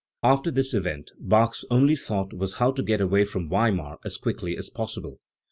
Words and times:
After 0.23 0.49
this 0.49 0.73
event, 0.73 1.11
Bach's 1.19 1.63
only 1.69 1.95
thought 1.95 2.33
was 2.33 2.53
how 2.55 2.71
to 2.71 2.81
get 2.81 3.01
away 3.01 3.23
>from 3.23 3.47
Weimar 3.49 3.99
as 4.03 4.17
quickly 4.17 4.57
as 4.57 4.67
possible. 4.67 5.19